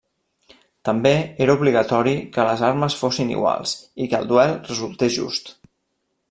[0.87, 1.11] També
[1.45, 3.75] era obligatori que les armes fossin iguals
[4.07, 5.55] i que el duel resultés just.